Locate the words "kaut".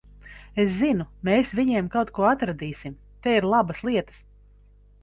1.97-2.13